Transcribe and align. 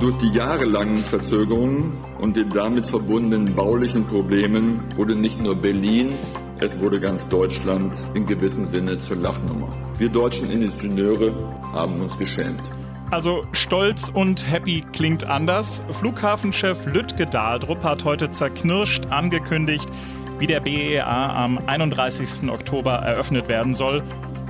Durch 0.00 0.16
die 0.16 0.30
jahrelangen 0.30 1.04
Verzögerungen 1.04 1.92
und 2.18 2.34
den 2.34 2.48
damit 2.48 2.86
verbundenen 2.86 3.54
baulichen 3.54 4.06
Problemen 4.06 4.80
wurde 4.96 5.14
nicht 5.14 5.38
nur 5.42 5.54
Berlin, 5.54 6.14
es 6.58 6.80
wurde 6.80 6.98
ganz 6.98 7.28
Deutschland 7.28 7.94
in 8.14 8.24
gewissem 8.24 8.66
Sinne 8.66 8.98
zur 8.98 9.18
Lachnummer. 9.18 9.68
Wir 9.98 10.08
deutschen 10.08 10.50
Ingenieure 10.50 11.34
haben 11.74 12.00
uns 12.00 12.16
geschämt. 12.16 12.62
Also 13.10 13.44
stolz 13.52 14.08
und 14.08 14.50
happy 14.50 14.82
klingt 14.90 15.24
anders. 15.24 15.82
Flughafenchef 15.90 16.86
Lütke 16.86 17.26
Dahldrup 17.26 17.84
hat 17.84 18.02
heute 18.04 18.30
zerknirscht 18.30 19.04
angekündigt, 19.10 19.90
wie 20.38 20.46
der 20.46 20.60
BEA 20.60 21.44
am 21.44 21.60
31. 21.66 22.50
Oktober 22.50 22.92
eröffnet 22.92 23.48
werden 23.48 23.74
soll. 23.74 24.02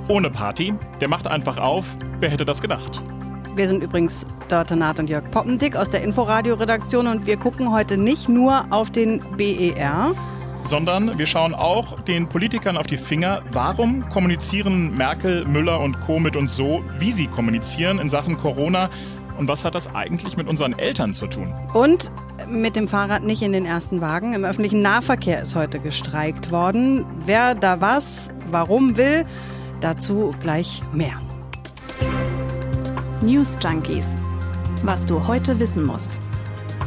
Ohne 0.07 0.31
Party. 0.31 0.75
Der 1.01 1.09
macht 1.09 1.27
einfach 1.27 1.59
auf. 1.59 1.87
Wer 2.21 2.31
hätte 2.31 2.45
das 2.45 2.63
gedacht? 2.63 3.03
Wir 3.57 3.67
sind 3.67 3.83
übrigens 3.83 4.27
Dörte 4.49 4.77
Naht 4.77 5.01
und 5.01 5.11
Jörg 5.11 5.29
Poppendick 5.31 5.77
aus 5.77 5.91
der 5.91 6.03
Inforadio-Redaktion 6.03 7.07
und 7.09 7.27
wir 7.27 7.37
gucken 7.37 7.73
heute 7.73 7.97
nicht 7.97 8.29
nur 8.29 8.65
auf 8.71 8.91
den 8.91 9.23
BER, 9.37 10.15
sondern 10.63 11.19
wir 11.19 11.27
schauen 11.27 11.55
auch 11.55 11.99
den 12.01 12.29
Politikern 12.29 12.77
auf 12.77 12.87
die 12.87 12.97
Finger. 12.97 13.43
Warum 13.53 14.09
kommunizieren 14.09 14.95
Merkel, 14.95 15.45
Müller 15.47 15.81
und 15.81 16.01
Co. 16.01 16.19
mit 16.21 16.37
uns 16.37 16.55
so, 16.55 16.83
wie 16.99 17.13
sie 17.13 17.27
kommunizieren 17.27 17.99
in 17.99 18.09
Sachen 18.09 18.37
Corona? 18.37 18.91
Und 19.39 19.49
was 19.49 19.65
hat 19.65 19.75
das 19.75 19.95
eigentlich 19.95 20.37
mit 20.37 20.49
unseren 20.49 20.79
Eltern 20.79 21.15
zu 21.15 21.27
tun? 21.27 21.55
Und 21.73 22.13
mit 22.49 22.77
dem 22.77 22.89
Fahrrad 22.89 23.23
nicht 23.23 23.43
in 23.43 23.53
den 23.53 23.65
ersten 23.65 24.01
Wagen. 24.01 24.35
Im 24.35 24.45
öffentlichen 24.45 24.83
Nahverkehr 24.83 25.41
ist 25.41 25.55
heute 25.55 25.81
gestreikt 25.81 26.51
worden. 26.51 27.07
Wer 27.25 27.55
da 27.55 27.81
was, 27.81 28.29
warum 28.51 28.97
will, 28.97 29.25
dazu 29.81 30.35
gleich 30.43 30.83
mehr. 30.93 31.21
News 33.23 33.59
Junkies. 33.63 34.07
Was 34.83 35.05
du 35.05 35.27
heute 35.27 35.59
wissen 35.61 35.85
musst. 35.85 36.19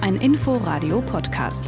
Ein 0.01 0.15
Info-Radio-Podcast. 0.15 1.63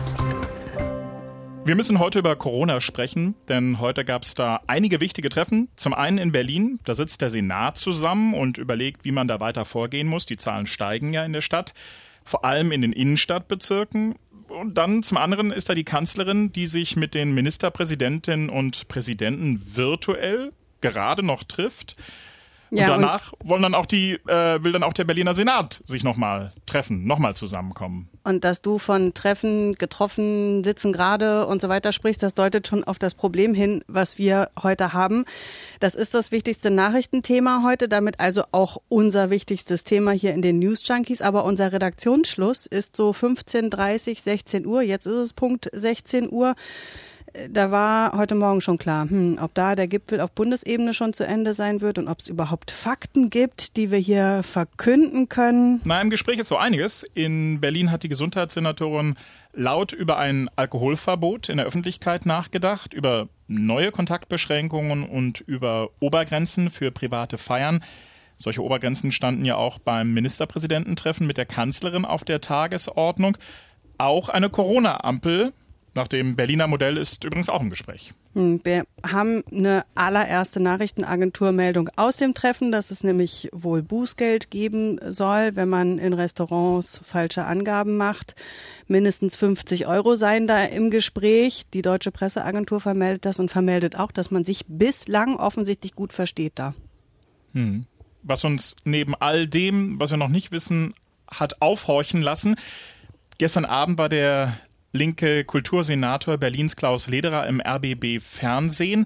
Wir 1.64 1.76
müssen 1.76 2.00
heute 2.00 2.18
über 2.18 2.36
Corona 2.36 2.82
sprechen, 2.82 3.36
denn 3.48 3.80
heute 3.80 4.04
gab 4.04 4.24
es 4.24 4.34
da 4.34 4.62
einige 4.66 5.02
wichtige 5.02 5.30
Treffen. 5.30 5.70
Zum 5.76 5.94
einen 5.94 6.18
in 6.18 6.32
Berlin, 6.32 6.80
da 6.84 6.96
sitzt 6.96 7.22
der 7.22 7.30
Senat 7.30 7.78
zusammen 7.78 8.34
und 8.34 8.58
überlegt, 8.58 9.06
wie 9.06 9.12
man 9.12 9.28
da 9.28 9.40
weiter 9.40 9.66
vorgehen 9.66 10.08
muss. 10.08 10.26
Die 10.26 10.38
Zahlen 10.38 10.66
steigen 10.66 11.14
ja 11.14 11.24
in 11.24 11.34
der 11.34 11.42
Stadt, 11.42 11.76
vor 12.24 12.44
allem 12.44 12.72
in 12.72 12.82
den 12.82 12.92
Innenstadtbezirken. 12.92 14.16
Und 14.48 14.80
dann 14.80 15.04
zum 15.04 15.20
anderen 15.20 15.52
ist 15.52 15.70
da 15.70 15.76
die 15.76 15.84
Kanzlerin, 15.84 16.52
die 16.52 16.66
sich 16.66 16.96
mit 16.96 17.14
den 17.14 17.36
Ministerpräsidentinnen 17.36 18.50
und 18.50 18.88
Präsidenten 18.88 19.62
virtuell 19.76 20.50
gerade 20.82 21.24
noch 21.24 21.44
trifft. 21.44 21.96
Und 22.76 22.82
ja, 22.82 22.90
danach 22.90 23.32
und 23.32 23.50
wollen 23.50 23.62
dann 23.62 23.74
auch 23.74 23.86
die, 23.86 24.14
äh, 24.28 24.62
will 24.62 24.74
dann 24.74 24.84
auch 24.84 24.92
der 24.92 25.06
Berliner 25.06 25.34
Senat 25.34 25.82
sich 25.86 26.04
nochmal 26.04 26.52
treffen, 26.66 27.06
nochmal 27.06 27.34
zusammenkommen. 27.34 28.10
Und 28.26 28.44
dass 28.44 28.62
du 28.62 28.80
von 28.80 29.14
Treffen, 29.14 29.76
getroffen, 29.76 30.64
sitzen 30.64 30.92
gerade 30.92 31.48
und 31.48 31.62
so 31.62 31.70
weiter 31.70 31.94
sprichst, 31.94 32.22
das 32.22 32.34
deutet 32.34 32.68
schon 32.68 32.84
auf 32.84 33.00
das 33.00 33.14
Problem 33.14 33.54
hin, 33.54 33.82
was 33.88 34.18
wir 34.18 34.50
heute 34.62 34.92
haben. 34.92 35.24
Das 35.80 35.96
ist 35.96 36.14
das 36.14 36.34
wichtigste 36.34 36.70
Nachrichtenthema 36.70 37.62
heute, 37.64 37.88
damit 37.88 38.20
also 38.20 38.44
auch 38.52 38.82
unser 38.90 39.30
wichtigstes 39.30 39.86
Thema 39.86 40.12
hier 40.12 40.34
in 40.34 40.42
den 40.42 40.60
News 40.60 40.86
Junkies. 40.86 41.22
Aber 41.22 41.46
unser 41.46 41.72
Redaktionsschluss 41.72 42.66
ist 42.66 42.98
so 42.98 43.12
15.30, 43.12 44.22
16 44.22 44.66
Uhr. 44.66 44.82
Jetzt 44.82 45.06
ist 45.06 45.14
es 45.14 45.34
Punkt 45.34 45.70
16 45.72 46.30
Uhr 46.30 46.56
da 47.50 47.72
war 47.72 48.18
heute 48.18 48.36
Morgen 48.36 48.62
schon 48.62 48.78
klar, 48.78 49.10
hm, 49.10 49.38
ob 49.42 49.54
da 49.54 49.76
der 49.76 49.88
Gipfel 49.88 50.22
auf 50.22 50.32
Bundesebene 50.32 50.94
schon 50.94 51.14
zu 51.14 51.26
Ende 51.26 51.54
sein 51.54 51.82
wird 51.82 51.98
und 51.98 52.08
ob 52.08 52.20
es 52.20 52.28
überhaupt 52.28 52.72
Fakten 52.72 53.30
gibt, 53.30 53.78
die 53.78 53.92
wir 53.92 53.98
hier 53.98 54.42
verkünden 54.44 55.30
können. 55.30 55.82
Na, 55.84 56.02
im 56.02 56.10
Gespräch 56.10 56.40
ist 56.40 56.48
so 56.48 56.58
einiges. 56.58 57.04
In 57.14 57.60
Berlin 57.60 57.92
hat 57.92 58.04
die 58.04 58.10
Gesundheitssenatorin 58.10 59.16
laut 59.54 59.94
über 59.94 60.18
ein 60.18 60.50
Alkoholverbot 60.56 61.50
in 61.50 61.58
der 61.58 61.66
Öffentlichkeit 61.66 62.26
nachgedacht, 62.26 62.94
über 62.94 63.28
neue 63.48 63.92
Kontaktbeschränkungen 63.92 65.08
und 65.08 65.42
über 65.42 65.90
Obergrenzen 66.00 66.70
für 66.70 66.92
private 66.92 67.38
Feiern. 67.38 67.84
Solche 68.38 68.64
Obergrenzen 68.64 69.12
standen 69.12 69.46
ja 69.46 69.56
auch 69.56 69.80
beim 69.80 70.14
Ministerpräsidententreffen 70.14 71.26
mit 71.26 71.38
der 71.38 71.46
Kanzlerin 71.46 72.06
auf 72.06 72.26
der 72.26 72.42
Tagesordnung. 72.42 73.38
Auch 73.98 74.28
eine 74.28 74.50
Corona-Ampel 74.50 75.54
nach 75.96 76.10
dem 76.10 76.36
Berliner 76.36 76.68
Modell 76.68 76.98
ist 76.98 77.24
übrigens 77.24 77.48
auch 77.48 77.62
im 77.62 77.70
Gespräch. 77.70 78.14
Hm, 78.34 78.60
wir 78.64 78.84
haben 79.06 79.44
eine 79.52 79.84
allererste 79.96 80.60
Nachrichtenagenturmeldung 80.60 81.90
aus 81.96 82.18
dem 82.18 82.34
Treffen, 82.34 82.72
dass 82.72 82.92
es 82.92 83.04
nämlich 83.04 83.50
wohl 83.54 83.82
Bußgeld 83.82 84.52
geben 84.52 85.00
soll, 85.02 85.56
wenn 85.56 85.70
man 85.70 85.98
in 85.98 86.14
Restaurants 86.14 87.02
falsche 87.06 87.46
Angaben 87.46 87.96
macht. 87.96 88.36
Mindestens 88.88 89.38
50 89.38 89.88
Euro 89.88 90.16
seien 90.16 90.48
da 90.48 90.64
im 90.66 90.92
Gespräch. 90.92 91.64
Die 91.74 91.82
deutsche 91.82 92.12
Presseagentur 92.12 92.82
vermeldet 92.82 93.26
das 93.26 93.40
und 93.40 93.50
vermeldet 93.50 93.96
auch, 93.96 94.12
dass 94.12 94.32
man 94.32 94.44
sich 94.44 94.66
bislang 94.68 95.38
offensichtlich 95.38 95.96
gut 95.96 96.12
versteht 96.12 96.54
da. 96.56 96.76
Hm. 97.54 97.86
Was 98.22 98.44
uns 98.44 98.76
neben 98.84 99.16
all 99.16 99.48
dem, 99.48 100.00
was 100.00 100.12
wir 100.12 100.18
noch 100.18 100.30
nicht 100.30 100.52
wissen, 100.52 100.94
hat 101.28 101.62
aufhorchen 101.62 102.22
lassen. 102.22 102.56
Gestern 103.38 103.66
Abend 103.66 103.98
war 103.98 104.10
der 104.10 104.58
linke 104.96 105.44
Kultursenator 105.44 106.38
Berlins 106.38 106.76
Klaus 106.76 107.08
Lederer 107.08 107.46
im 107.48 107.62
RBB 107.62 108.20
Fernsehen 108.20 109.06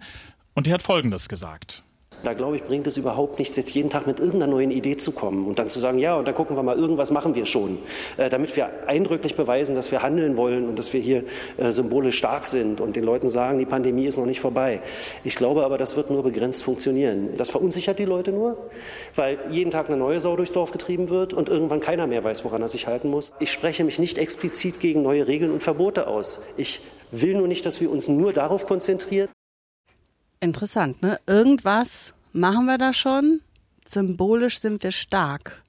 und 0.54 0.68
er 0.68 0.76
hat 0.76 0.84
Folgendes 0.84 1.28
gesagt. 1.28 1.84
Da 2.24 2.34
glaube 2.34 2.58
ich, 2.58 2.64
bringt 2.64 2.86
es 2.88 2.98
überhaupt 2.98 3.40
nichts, 3.40 3.56
jetzt 3.56 3.72
jeden 3.72 3.90
Tag 3.90 4.06
mit 4.06 4.20
irgendeiner 4.20 4.52
neuen 4.52 4.72
Idee 4.72 4.98
zu 4.98 5.12
kommen 5.12 5.48
und 5.48 5.58
dann 5.58 5.70
zu 5.70 5.80
sagen, 5.80 6.00
ja, 6.00 6.18
und 6.18 6.28
da 6.28 6.34
gucken 6.34 6.56
wir 6.56 6.64
mal, 6.64 6.78
irgendwas 6.78 7.12
machen 7.12 7.36
wir 7.36 7.46
schon, 7.46 7.80
äh, 8.18 8.30
damit 8.30 8.56
wir 8.56 8.70
eindrücklich 8.88 9.36
beweisen, 9.36 9.76
dass 9.76 9.92
wir 9.92 10.04
handeln 10.04 10.36
wollen 10.36 10.68
und 10.68 10.78
dass 10.78 10.92
wir 10.92 11.00
hier 11.00 11.24
äh, 11.58 11.72
symbolisch 11.72 12.18
stark 12.18 12.48
sind 12.48 12.82
und 12.82 12.96
den 12.96 13.04
Leuten 13.04 13.30
sagen, 13.30 13.60
die 13.60 13.66
Pandemie 13.66 14.06
ist 14.06 14.18
noch 14.18 14.26
nicht 14.26 14.42
vorbei. 14.42 14.82
Ich 15.24 15.36
glaube 15.36 15.64
aber, 15.64 15.78
das 15.78 15.96
wird 15.96 16.10
nur 16.10 16.24
begrenzt 16.24 16.64
funktionieren. 16.64 17.30
Das 17.38 17.50
verunsichert 17.50 18.00
die 18.00 18.06
Leute 18.06 18.32
nur, 18.32 18.58
weil 19.16 19.38
jeden 19.50 19.72
Tag 19.72 19.88
eine 19.88 19.98
neue 19.98 20.20
Sau 20.20 20.36
durchs 20.36 20.54
Dorf 20.54 20.72
getrieben 20.72 21.10
wird 21.10 21.34
und 21.34 21.48
irgendwann 21.48 21.80
keiner 21.80 22.08
mehr 22.08 22.24
weiß, 22.24 22.44
woran 22.44 22.62
er 22.62 22.68
sich 22.68 22.88
halten 22.88 23.10
muss. 23.10 23.32
Ich 23.40 23.52
spreche 23.52 23.84
mich 23.84 24.00
nicht 24.00 24.18
explizit 24.18 24.80
gegen 24.80 25.02
neue 25.02 25.28
Regeln 25.28 25.52
und 25.52 25.64
Verbote 25.64 26.08
aus. 26.08 26.42
Ich 26.58 26.82
will 27.12 27.36
nur 27.36 27.48
nicht, 27.48 27.66
dass 27.66 27.82
wir 27.82 27.90
uns 27.90 28.08
nur 28.08 28.34
darauf 28.34 28.66
konzentrieren, 28.66 29.30
Interessant, 30.42 31.02
ne? 31.02 31.20
Irgendwas 31.28 32.14
machen 32.32 32.66
wir 32.66 32.78
da 32.78 32.94
schon. 32.94 33.42
Symbolisch 33.86 34.60
sind 34.60 34.82
wir 34.84 34.94
stark. 34.94 35.62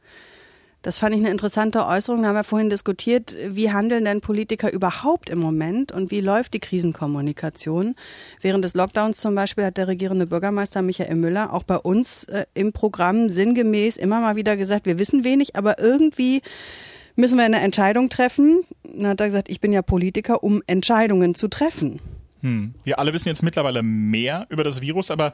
Das 0.83 0.97
fand 0.97 1.15
ich 1.15 1.21
eine 1.21 1.31
interessante 1.31 1.85
Äußerung. 1.85 2.23
Da 2.23 2.29
haben 2.29 2.37
wir 2.37 2.45
vorhin 2.45 2.71
diskutiert, 2.71 3.37
wie 3.49 3.73
handeln 3.73 4.05
denn 4.05 4.21
Politiker 4.21 4.73
überhaupt 4.73 5.29
im 5.29 5.41
Moment 5.41 5.91
und 5.91 6.13
wie 6.13 6.21
läuft 6.21 6.55
die 6.55 6.61
Krisenkommunikation? 6.61 7.97
Während 8.41 8.65
des 8.65 8.75
Lockdowns 8.75 9.21
zum 9.21 9.35
Beispiel 9.35 9.65
hat 9.65 9.77
der 9.77 9.89
regierende 9.89 10.29
Bürgermeister 10.29 10.83
Michael 10.83 11.17
Müller 11.17 11.53
auch 11.53 11.65
bei 11.65 11.77
uns 11.77 12.25
äh, 12.25 12.47
im 12.55 12.73
Programm 12.73 13.29
sinngemäß 13.29 13.97
immer 13.97 14.21
mal 14.21 14.37
wieder 14.37 14.57
gesagt, 14.57 14.87
wir 14.87 15.01
wissen 15.01 15.25
wenig, 15.25 15.57
aber 15.57 15.81
irgendwie 15.81 16.43
müssen 17.17 17.39
wir 17.39 17.45
eine 17.45 17.61
Entscheidung 17.61 18.09
treffen. 18.09 18.61
Dann 18.85 19.09
hat 19.09 19.21
er 19.21 19.27
gesagt, 19.27 19.51
ich 19.51 19.61
bin 19.61 19.73
ja 19.73 19.83
Politiker, 19.83 20.45
um 20.45 20.63
Entscheidungen 20.69 21.35
zu 21.35 21.49
treffen. 21.49 22.01
Hm. 22.41 22.75
Wir 22.85 22.99
alle 22.99 23.13
wissen 23.13 23.29
jetzt 23.29 23.43
mittlerweile 23.43 23.83
mehr 23.83 24.47
über 24.49 24.65
das 24.65 24.81
Virus, 24.81 25.11
aber 25.11 25.33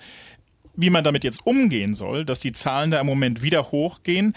wie 0.74 0.90
man 0.90 1.04
damit 1.04 1.24
jetzt 1.24 1.46
umgehen 1.46 1.94
soll, 1.94 2.24
dass 2.24 2.40
die 2.40 2.52
Zahlen 2.52 2.90
da 2.90 3.00
im 3.00 3.06
Moment 3.06 3.42
wieder 3.42 3.70
hochgehen, 3.70 4.34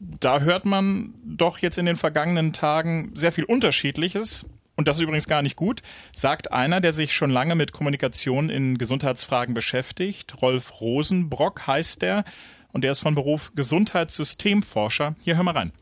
da 0.00 0.40
hört 0.40 0.64
man 0.64 1.14
doch 1.24 1.58
jetzt 1.58 1.78
in 1.78 1.86
den 1.86 1.96
vergangenen 1.96 2.52
Tagen 2.52 3.10
sehr 3.14 3.32
viel 3.32 3.44
Unterschiedliches. 3.44 4.46
Und 4.76 4.88
das 4.88 4.96
ist 4.96 5.02
übrigens 5.02 5.28
gar 5.28 5.42
nicht 5.42 5.56
gut, 5.56 5.82
sagt 6.12 6.52
einer, 6.52 6.80
der 6.80 6.94
sich 6.94 7.12
schon 7.12 7.30
lange 7.30 7.54
mit 7.54 7.72
Kommunikation 7.72 8.48
in 8.48 8.78
Gesundheitsfragen 8.78 9.52
beschäftigt. 9.52 10.40
Rolf 10.40 10.80
Rosenbrock 10.80 11.66
heißt 11.66 12.00
der 12.00 12.24
und 12.72 12.82
der 12.82 12.92
ist 12.92 13.00
von 13.00 13.14
Beruf 13.14 13.52
Gesundheitssystemforscher. 13.54 15.16
Hier 15.22 15.36
hören 15.36 15.46
wir 15.46 15.54
rein. 15.54 15.72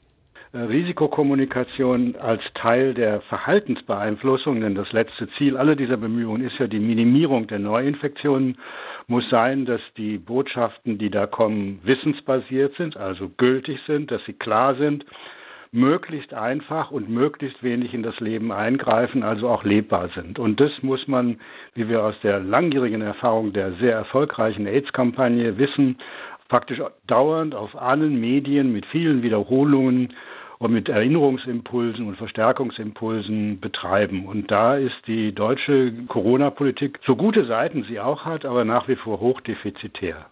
Äh, 0.58 0.62
Risikokommunikation 0.62 2.16
als 2.16 2.42
Teil 2.54 2.94
der 2.94 3.20
Verhaltensbeeinflussung, 3.22 4.60
denn 4.60 4.74
das 4.74 4.90
letzte 4.92 5.28
Ziel 5.32 5.56
aller 5.56 5.76
dieser 5.76 5.96
Bemühungen 5.96 6.44
ist 6.44 6.58
ja 6.58 6.66
die 6.66 6.80
Minimierung 6.80 7.46
der 7.46 7.58
Neuinfektionen, 7.60 8.58
muss 9.06 9.28
sein, 9.30 9.66
dass 9.66 9.80
die 9.96 10.18
Botschaften, 10.18 10.98
die 10.98 11.10
da 11.10 11.26
kommen, 11.26 11.80
wissensbasiert 11.84 12.74
sind, 12.76 12.96
also 12.96 13.30
gültig 13.36 13.78
sind, 13.86 14.10
dass 14.10 14.24
sie 14.24 14.32
klar 14.32 14.74
sind, 14.74 15.04
möglichst 15.70 16.34
einfach 16.34 16.90
und 16.90 17.08
möglichst 17.08 17.62
wenig 17.62 17.94
in 17.94 18.02
das 18.02 18.18
Leben 18.20 18.50
eingreifen, 18.50 19.22
also 19.22 19.48
auch 19.48 19.64
lebbar 19.64 20.08
sind. 20.14 20.38
Und 20.38 20.60
das 20.60 20.72
muss 20.82 21.06
man, 21.06 21.38
wie 21.74 21.88
wir 21.88 22.02
aus 22.02 22.14
der 22.22 22.40
langjährigen 22.40 23.02
Erfahrung 23.02 23.52
der 23.52 23.72
sehr 23.74 23.92
erfolgreichen 23.92 24.66
AIDS-Kampagne 24.66 25.56
wissen, 25.58 25.98
praktisch 26.48 26.80
dauernd 27.06 27.54
auf 27.54 27.80
allen 27.80 28.18
Medien 28.18 28.72
mit 28.72 28.86
vielen 28.86 29.22
Wiederholungen 29.22 30.14
und 30.58 30.72
mit 30.72 30.88
Erinnerungsimpulsen 30.88 32.06
und 32.06 32.16
Verstärkungsimpulsen 32.16 33.60
betreiben. 33.60 34.26
Und 34.26 34.50
da 34.50 34.76
ist 34.76 34.96
die 35.06 35.32
deutsche 35.32 35.92
Corona-Politik, 36.08 36.98
so 37.06 37.14
gute 37.14 37.46
Seiten 37.46 37.84
sie 37.88 38.00
auch 38.00 38.24
hat, 38.24 38.44
aber 38.44 38.64
nach 38.64 38.88
wie 38.88 38.96
vor 38.96 39.20
hochdefizitär. 39.20 40.26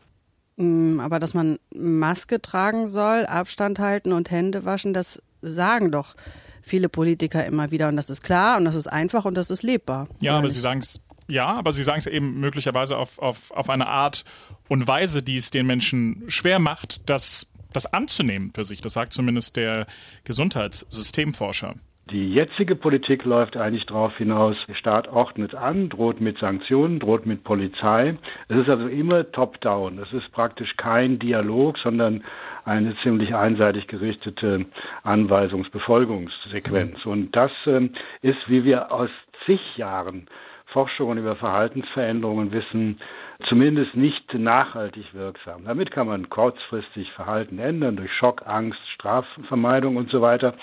Mm, 0.57 1.01
aber 1.01 1.19
dass 1.19 1.35
man 1.35 1.59
Maske 1.75 2.43
tragen 2.43 2.89
soll, 2.89 3.27
Abstand 3.27 3.79
halten 3.79 4.13
und 4.13 4.31
Hände 4.31 4.65
waschen, 4.65 4.95
das 4.95 5.23
sagen 5.43 5.93
doch 5.93 6.17
viele 6.61 6.89
Politiker 6.89 7.47
immer 7.47 7.71
wieder. 7.71 7.89
Und 7.89 7.97
das 7.97 8.11
ist 8.11 8.23
klar 8.23 8.57
und 8.59 8.65
das 8.65 8.75
ist 8.75 8.89
einfach 8.89 9.25
und 9.25 9.37
das 9.37 9.51
ist 9.51 9.63
lebbar. 9.63 10.09
Ja, 10.21 10.33
aber 10.33 10.43
nicht? 10.43 10.55
Sie 10.55 10.61
sagen 10.61 10.81
es 10.81 11.03
ja, 11.29 11.47
aber 11.47 11.73
Sie 11.73 11.83
sagen 11.83 11.99
es 11.99 12.07
eben 12.07 12.39
möglicherweise 12.39 12.97
auf, 12.97 13.19
auf, 13.19 13.51
auf 13.51 13.69
eine 13.69 13.89
Art 13.89 14.25
und 14.69 14.87
Weise, 14.87 15.25
die 15.25 15.37
es 15.37 15.51
den 15.51 15.67
Menschen 15.67 16.23
schwer 16.29 16.61
macht, 16.61 17.09
das, 17.11 17.51
das 17.77 17.93
anzunehmen 17.93 18.51
für 18.55 18.65
sich. 18.65 18.81
Das 18.81 18.95
sagt 18.95 19.13
zumindest 19.13 19.57
der 19.57 19.87
Gesundheitssystemforscher. 20.25 21.75
Die 22.11 22.33
jetzige 22.33 22.77
Politik 22.77 23.25
läuft 23.25 23.57
eigentlich 23.57 23.85
darauf 23.87 24.17
hinaus, 24.17 24.57
der 24.69 24.75
Staat 24.75 25.09
ordnet 25.09 25.57
an, 25.57 25.89
droht 25.89 26.21
mit 26.21 26.39
Sanktionen, 26.39 27.01
droht 27.01 27.27
mit 27.27 27.43
Polizei. 27.43 28.17
Es 28.49 28.57
ist 28.57 28.69
also 28.69 28.87
immer 28.87 29.31
top-down. 29.33 29.99
Es 29.99 30.13
ist 30.13 30.31
praktisch 30.31 30.77
kein 30.77 31.19
Dialog, 31.19 31.79
sondern 31.79 32.23
eine 32.65 32.95
ziemlich 33.03 33.35
einseitig 33.35 33.89
gerichtete 33.89 34.67
Anweisungsbefolgungssequenz. 35.03 37.05
Mhm. 37.05 37.11
Und 37.11 37.37
das 37.37 37.51
äh, 37.67 37.89
ist, 38.23 38.39
wie 38.47 38.63
wir 38.63 38.93
aus 38.93 39.11
zig 39.45 39.61
Jahren 39.77 40.29
Forschungen 40.67 41.19
über 41.19 41.35
Verhaltensveränderungen 41.35 42.53
wissen, 42.53 43.01
zumindest 43.49 43.95
nicht 43.95 44.33
nachhaltig 44.35 45.13
wirksam. 45.13 45.65
Damit 45.65 45.91
kann 45.91 46.07
man 46.07 46.29
kurzfristig 46.29 47.11
Verhalten 47.13 47.59
ändern 47.59 47.97
durch 47.97 48.13
Schock, 48.13 48.43
Angst, 48.47 48.81
Strafvermeidung 48.95 49.97
und 49.97 50.11
so 50.11 50.21
weiter. 50.21 50.55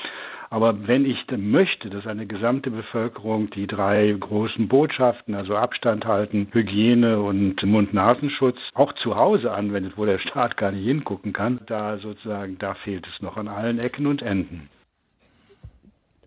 Aber 0.50 0.88
wenn 0.88 1.06
ich 1.06 1.18
möchte, 1.36 1.90
dass 1.90 2.06
eine 2.06 2.28
gesamte 2.28 2.70
Bevölkerung 2.70 3.50
die 3.50 3.66
drei 3.66 4.16
großen 4.20 4.68
Botschaften, 4.68 5.34
also 5.34 5.56
Abstand 5.56 6.06
halten, 6.06 6.48
Hygiene 6.52 7.20
und 7.20 7.64
Mund-Nasenschutz, 7.64 8.58
auch 8.76 8.94
zu 8.94 9.16
Hause 9.16 9.52
anwendet, 9.52 9.94
wo 9.96 10.06
der 10.06 10.20
Staat 10.20 10.56
gar 10.58 10.72
nicht 10.72 10.86
hingucken 10.86 11.34
kann, 11.34 11.60
da 11.66 11.98
sozusagen, 11.98 12.60
da 12.60 12.76
fehlt 12.76 13.08
es 13.08 13.20
noch 13.20 13.36
an 13.36 13.48
allen 13.48 13.80
Ecken 13.80 14.06
und 14.06 14.22
Enden. 14.22 14.70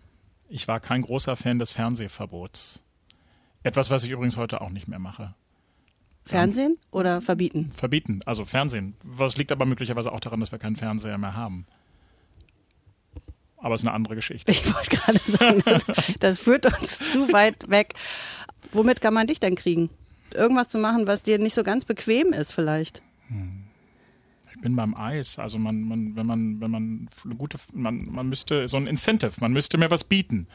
Ich 0.48 0.68
war 0.68 0.80
kein 0.80 1.02
großer 1.02 1.36
Fan 1.36 1.58
des 1.58 1.70
Fernsehverbots. 1.70 2.82
Etwas, 3.62 3.90
was 3.90 4.04
ich 4.04 4.10
übrigens 4.10 4.36
heute 4.36 4.60
auch 4.60 4.70
nicht 4.70 4.88
mehr 4.88 4.98
mache. 4.98 5.34
Fernsehen 6.26 6.78
oder 6.90 7.20
verbieten? 7.20 7.70
Verbieten, 7.74 8.20
also 8.24 8.44
Fernsehen. 8.44 8.94
Was 9.04 9.36
liegt 9.36 9.52
aber 9.52 9.66
möglicherweise 9.66 10.10
auch 10.10 10.20
daran, 10.20 10.40
dass 10.40 10.52
wir 10.52 10.58
keinen 10.58 10.76
Fernseher 10.76 11.18
mehr 11.18 11.34
haben. 11.34 11.66
Aber 13.58 13.74
es 13.74 13.82
ist 13.82 13.86
eine 13.86 13.94
andere 13.94 14.14
Geschichte. 14.14 14.50
Ich 14.50 14.72
wollte 14.74 14.96
gerade 14.96 15.18
sagen, 15.26 15.62
das, 15.64 15.84
das 16.20 16.38
führt 16.38 16.66
uns 16.66 16.98
zu 17.12 17.32
weit 17.32 17.70
weg. 17.70 17.94
Womit 18.72 19.00
kann 19.00 19.14
man 19.14 19.26
dich 19.26 19.40
denn 19.40 19.54
kriegen? 19.54 19.90
irgendwas 20.34 20.68
zu 20.68 20.78
machen, 20.78 21.06
was 21.06 21.22
dir 21.22 21.38
nicht 21.38 21.54
so 21.54 21.62
ganz 21.62 21.84
bequem 21.84 22.32
ist 22.32 22.52
vielleicht. 22.52 23.02
Hm. 23.28 23.64
Ich 24.54 24.60
bin 24.60 24.76
beim 24.76 24.94
Eis. 24.94 25.38
Also 25.38 25.58
man, 25.58 25.82
man, 25.82 26.16
wenn 26.16 26.26
man, 26.26 26.60
wenn 26.60 26.70
man 26.70 27.08
eine 27.24 27.34
gute, 27.36 27.58
man, 27.72 28.06
man 28.10 28.28
müsste 28.28 28.68
so 28.68 28.76
ein 28.76 28.86
Incentive, 28.86 29.32
man 29.40 29.52
müsste 29.52 29.78
mir 29.78 29.90
was 29.90 30.04
bieten. 30.04 30.46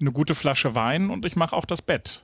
Eine 0.00 0.12
gute 0.12 0.34
Flasche 0.34 0.74
Wein 0.74 1.10
und 1.10 1.24
ich 1.24 1.36
mache 1.36 1.56
auch 1.56 1.64
das 1.64 1.82
Bett. 1.82 2.22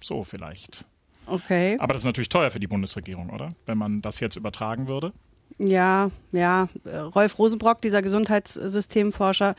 So 0.00 0.24
vielleicht. 0.24 0.84
Okay. 1.28 1.76
Aber 1.78 1.92
das 1.92 2.02
ist 2.02 2.06
natürlich 2.06 2.28
teuer 2.28 2.50
für 2.50 2.60
die 2.60 2.66
Bundesregierung, 2.66 3.30
oder? 3.30 3.48
Wenn 3.66 3.78
man 3.78 4.00
das 4.00 4.20
jetzt 4.20 4.36
übertragen 4.36 4.88
würde. 4.88 5.12
Ja, 5.58 6.10
ja. 6.30 6.68
Rolf 7.14 7.38
Rosenbrock, 7.38 7.80
dieser 7.80 8.02
Gesundheitssystemforscher, 8.02 9.54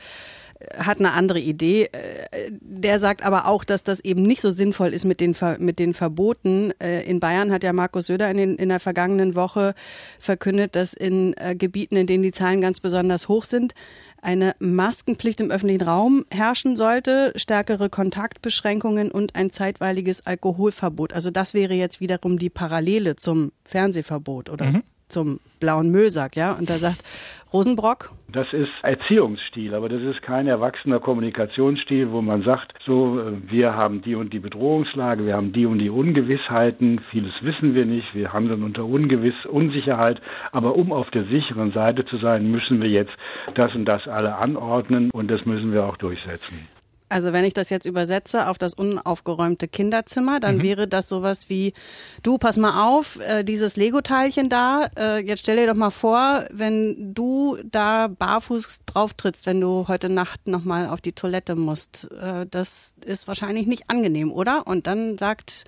hat 0.76 0.98
eine 0.98 1.12
andere 1.12 1.40
Idee. 1.40 1.84
Äh, 1.84 2.50
der 2.60 3.00
sagt 3.00 3.24
aber 3.24 3.46
auch, 3.46 3.64
dass 3.64 3.82
das 3.82 4.00
eben 4.00 4.22
nicht 4.22 4.42
so 4.42 4.50
sinnvoll 4.50 4.88
ist 4.88 5.04
mit 5.04 5.20
den, 5.20 5.34
Ver 5.34 5.56
mit 5.58 5.78
den 5.78 5.94
Verboten. 5.94 6.72
Äh, 6.82 7.04
in 7.04 7.20
Bayern 7.20 7.50
hat 7.50 7.64
ja 7.64 7.72
Markus 7.72 8.06
Söder 8.06 8.30
in, 8.30 8.36
den, 8.36 8.56
in 8.56 8.68
der 8.68 8.80
vergangenen 8.80 9.34
Woche 9.34 9.74
verkündet, 10.18 10.76
dass 10.76 10.92
in 10.92 11.34
äh, 11.38 11.54
Gebieten, 11.54 11.96
in 11.96 12.06
denen 12.06 12.22
die 12.22 12.32
Zahlen 12.32 12.60
ganz 12.60 12.80
besonders 12.80 13.28
hoch 13.28 13.44
sind, 13.44 13.74
eine 14.22 14.54
Maskenpflicht 14.58 15.40
im 15.40 15.50
öffentlichen 15.50 15.82
Raum 15.82 16.24
herrschen 16.30 16.76
sollte, 16.76 17.32
stärkere 17.36 17.88
Kontaktbeschränkungen 17.88 19.10
und 19.10 19.34
ein 19.36 19.50
zeitweiliges 19.50 20.26
Alkoholverbot. 20.26 21.12
Also 21.12 21.30
das 21.30 21.54
wäre 21.54 21.74
jetzt 21.74 22.00
wiederum 22.00 22.38
die 22.38 22.50
Parallele 22.50 23.16
zum 23.16 23.52
Fernsehverbot 23.64 24.50
oder 24.50 24.66
mhm. 24.66 24.82
Zum 25.10 25.40
blauen 25.60 25.90
Müllsack, 25.90 26.36
ja. 26.36 26.52
Und 26.52 26.70
da 26.70 26.74
sagt 26.74 27.04
Rosenbrock? 27.52 28.12
Das 28.28 28.46
ist 28.52 28.70
Erziehungsstil, 28.82 29.74
aber 29.74 29.88
das 29.88 30.00
ist 30.02 30.22
kein 30.22 30.46
erwachsener 30.46 31.00
Kommunikationsstil, 31.00 32.12
wo 32.12 32.22
man 32.22 32.42
sagt, 32.42 32.72
so, 32.86 33.18
äh, 33.18 33.32
wir 33.50 33.74
haben 33.74 34.02
die 34.02 34.14
und 34.14 34.32
die 34.32 34.38
Bedrohungslage, 34.38 35.26
wir 35.26 35.34
haben 35.34 35.52
die 35.52 35.66
und 35.66 35.80
die 35.80 35.90
Ungewissheiten, 35.90 37.00
vieles 37.10 37.32
wissen 37.42 37.74
wir 37.74 37.86
nicht, 37.86 38.14
wir 38.14 38.32
handeln 38.32 38.62
unter 38.62 38.84
Ungewiss, 38.84 39.34
Unsicherheit, 39.46 40.20
aber 40.52 40.76
um 40.76 40.92
auf 40.92 41.10
der 41.10 41.24
sicheren 41.24 41.72
Seite 41.72 42.04
zu 42.04 42.18
sein, 42.18 42.48
müssen 42.50 42.80
wir 42.80 42.88
jetzt 42.88 43.12
das 43.54 43.74
und 43.74 43.84
das 43.84 44.06
alle 44.06 44.36
anordnen 44.36 45.10
und 45.10 45.28
das 45.28 45.44
müssen 45.44 45.72
wir 45.72 45.84
auch 45.84 45.96
durchsetzen. 45.96 46.68
Also 47.10 47.32
wenn 47.32 47.44
ich 47.44 47.54
das 47.54 47.70
jetzt 47.70 47.86
übersetze 47.86 48.48
auf 48.48 48.56
das 48.56 48.72
unaufgeräumte 48.72 49.66
Kinderzimmer, 49.66 50.38
dann 50.38 50.58
mhm. 50.58 50.62
wäre 50.62 50.88
das 50.88 51.08
sowas 51.08 51.50
wie, 51.50 51.74
du, 52.22 52.38
pass 52.38 52.56
mal 52.56 52.88
auf, 52.88 53.18
äh, 53.20 53.42
dieses 53.42 53.76
Lego-Teilchen 53.76 54.48
da, 54.48 54.88
äh, 54.96 55.18
jetzt 55.18 55.40
stell 55.40 55.56
dir 55.56 55.66
doch 55.66 55.74
mal 55.74 55.90
vor, 55.90 56.44
wenn 56.52 57.12
du 57.12 57.58
da 57.64 58.06
barfuß 58.06 58.82
drauf 58.86 59.12
trittst, 59.14 59.46
wenn 59.46 59.60
du 59.60 59.86
heute 59.88 60.08
Nacht 60.08 60.46
nochmal 60.46 60.88
auf 60.88 61.00
die 61.00 61.12
Toilette 61.12 61.56
musst. 61.56 62.08
Äh, 62.12 62.46
das 62.48 62.94
ist 63.04 63.26
wahrscheinlich 63.26 63.66
nicht 63.66 63.90
angenehm, 63.90 64.30
oder? 64.32 64.68
Und 64.68 64.86
dann 64.86 65.18
sagt 65.18 65.64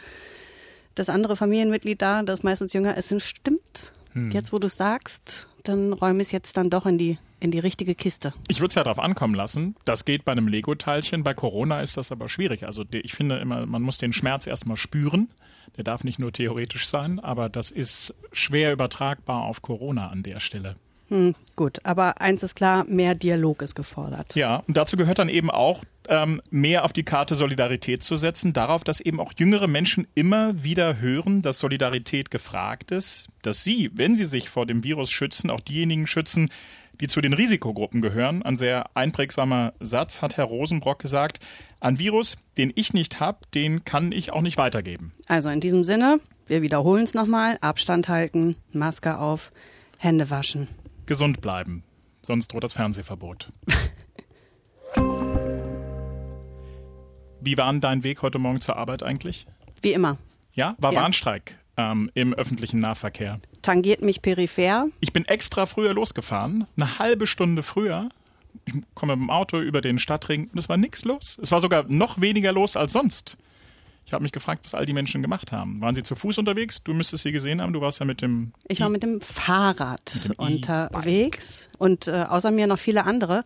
das 0.94 1.08
andere 1.08 1.36
Familienmitglied 1.36 2.00
da, 2.00 2.22
das 2.22 2.44
meistens 2.44 2.72
jünger 2.72 2.96
ist, 2.96 3.12
stimmt, 3.20 3.92
hm. 4.12 4.30
jetzt 4.30 4.52
wo 4.52 4.60
du 4.60 4.68
sagst, 4.68 5.48
dann 5.64 5.92
räume 5.92 6.20
ich 6.20 6.28
es 6.28 6.32
jetzt 6.32 6.56
dann 6.56 6.70
doch 6.70 6.86
in 6.86 6.98
die 6.98 7.18
in 7.42 7.50
die 7.50 7.58
richtige 7.58 7.94
Kiste. 7.94 8.32
Ich 8.48 8.60
würde 8.60 8.68
es 8.68 8.74
ja 8.76 8.84
darauf 8.84 8.98
ankommen 8.98 9.34
lassen. 9.34 9.76
Das 9.84 10.04
geht 10.04 10.24
bei 10.24 10.32
einem 10.32 10.48
Lego-Teilchen. 10.48 11.24
Bei 11.24 11.34
Corona 11.34 11.80
ist 11.80 11.96
das 11.96 12.12
aber 12.12 12.28
schwierig. 12.28 12.64
Also 12.66 12.84
ich 12.90 13.14
finde 13.14 13.38
immer, 13.38 13.66
man 13.66 13.82
muss 13.82 13.98
den 13.98 14.12
Schmerz 14.12 14.46
erstmal 14.46 14.76
spüren. 14.76 15.28
Der 15.76 15.84
darf 15.84 16.04
nicht 16.04 16.18
nur 16.18 16.32
theoretisch 16.32 16.86
sein, 16.86 17.18
aber 17.18 17.48
das 17.48 17.70
ist 17.70 18.14
schwer 18.32 18.72
übertragbar 18.72 19.42
auf 19.42 19.62
Corona 19.62 20.08
an 20.08 20.22
der 20.22 20.40
Stelle. 20.40 20.76
Hm, 21.08 21.34
gut, 21.56 21.78
aber 21.84 22.20
eins 22.20 22.42
ist 22.42 22.54
klar, 22.54 22.84
mehr 22.84 23.14
Dialog 23.14 23.60
ist 23.60 23.74
gefordert. 23.74 24.34
Ja, 24.34 24.62
und 24.66 24.76
dazu 24.76 24.96
gehört 24.96 25.18
dann 25.18 25.28
eben 25.28 25.50
auch, 25.50 25.84
ähm, 26.08 26.40
mehr 26.50 26.84
auf 26.84 26.92
die 26.92 27.02
Karte 27.02 27.34
Solidarität 27.34 28.02
zu 28.02 28.16
setzen, 28.16 28.52
darauf, 28.52 28.82
dass 28.82 29.00
eben 29.00 29.20
auch 29.20 29.32
jüngere 29.36 29.68
Menschen 29.68 30.06
immer 30.14 30.64
wieder 30.64 31.00
hören, 31.00 31.42
dass 31.42 31.58
Solidarität 31.58 32.30
gefragt 32.30 32.92
ist, 32.92 33.28
dass 33.42 33.62
sie, 33.62 33.90
wenn 33.94 34.16
sie 34.16 34.24
sich 34.24 34.48
vor 34.48 34.64
dem 34.64 34.84
Virus 34.84 35.10
schützen, 35.10 35.50
auch 35.50 35.60
diejenigen 35.60 36.06
schützen, 36.06 36.48
die 37.00 37.08
zu 37.08 37.20
den 37.20 37.32
Risikogruppen 37.32 38.00
gehören. 38.02 38.42
Ein 38.42 38.56
sehr 38.56 38.94
einprägsamer 38.94 39.72
Satz 39.80 40.22
hat 40.22 40.36
Herr 40.36 40.44
Rosenbrock 40.44 40.98
gesagt. 40.98 41.40
Ein 41.80 41.98
Virus, 41.98 42.36
den 42.58 42.72
ich 42.74 42.92
nicht 42.92 43.20
habe, 43.20 43.38
den 43.54 43.84
kann 43.84 44.12
ich 44.12 44.32
auch 44.32 44.42
nicht 44.42 44.56
weitergeben. 44.56 45.12
Also 45.26 45.50
in 45.50 45.60
diesem 45.60 45.84
Sinne, 45.84 46.20
wir 46.46 46.62
wiederholen 46.62 47.04
es 47.04 47.14
nochmal. 47.14 47.58
Abstand 47.60 48.08
halten, 48.08 48.56
Maske 48.72 49.18
auf, 49.18 49.52
Hände 49.98 50.30
waschen. 50.30 50.68
Gesund 51.06 51.40
bleiben, 51.40 51.82
sonst 52.22 52.48
droht 52.48 52.64
das 52.64 52.74
Fernsehverbot. 52.74 53.50
Wie 57.40 57.58
war 57.58 57.72
dein 57.74 58.04
Weg 58.04 58.22
heute 58.22 58.38
Morgen 58.38 58.60
zur 58.60 58.76
Arbeit 58.76 59.02
eigentlich? 59.02 59.46
Wie 59.82 59.92
immer. 59.92 60.18
Ja, 60.54 60.76
war 60.78 60.92
ja. 60.92 61.00
Warnstreik 61.00 61.58
ähm, 61.76 62.10
im 62.14 62.34
öffentlichen 62.34 62.78
Nahverkehr. 62.78 63.40
Tangiert 63.62 64.02
mich 64.02 64.22
peripher. 64.22 64.86
Ich 65.00 65.12
bin 65.12 65.24
extra 65.24 65.66
früher 65.66 65.94
losgefahren, 65.94 66.66
eine 66.76 66.98
halbe 66.98 67.26
Stunde 67.26 67.62
früher. 67.62 68.08
Ich 68.66 68.74
komme 68.94 69.16
mit 69.16 69.22
dem 69.22 69.30
Auto 69.30 69.60
über 69.60 69.80
den 69.80 69.98
Stadtring 69.98 70.50
und 70.52 70.58
es 70.58 70.68
war 70.68 70.76
nichts 70.76 71.04
los. 71.04 71.38
Es 71.40 71.52
war 71.52 71.60
sogar 71.60 71.84
noch 71.88 72.20
weniger 72.20 72.52
los 72.52 72.76
als 72.76 72.92
sonst. 72.92 73.38
Ich 74.04 74.12
habe 74.12 74.24
mich 74.24 74.32
gefragt, 74.32 74.64
was 74.64 74.74
all 74.74 74.84
die 74.84 74.92
Menschen 74.92 75.22
gemacht 75.22 75.52
haben. 75.52 75.80
Waren 75.80 75.94
sie 75.94 76.02
zu 76.02 76.16
Fuß 76.16 76.38
unterwegs? 76.38 76.82
Du 76.82 76.92
müsstest 76.92 77.22
sie 77.22 77.32
gesehen 77.32 77.62
haben. 77.62 77.72
Du 77.72 77.80
warst 77.80 78.00
ja 78.00 78.04
mit 78.04 78.20
dem. 78.20 78.52
Ich 78.68 78.80
war 78.80 78.88
mit 78.88 79.02
dem 79.02 79.20
Fahrrad 79.20 80.28
mit 80.28 80.38
dem 80.38 80.44
unterwegs 80.44 81.68
und 81.78 82.08
äh, 82.08 82.26
außer 82.28 82.50
mir 82.50 82.66
noch 82.66 82.78
viele 82.78 83.04
andere. 83.04 83.44